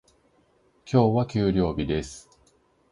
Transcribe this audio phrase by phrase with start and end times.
[0.91, 2.27] 今日は給料日です。